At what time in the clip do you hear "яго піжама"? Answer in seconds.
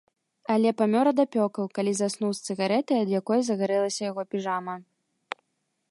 4.11-4.73